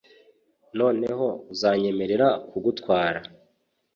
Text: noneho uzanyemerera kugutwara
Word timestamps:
noneho 0.79 1.27
uzanyemerera 1.53 2.27
kugutwara 2.49 3.19